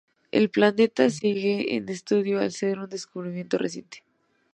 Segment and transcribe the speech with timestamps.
[0.31, 4.01] El planeta sigue en estudio al ser un descubrimiento reciente.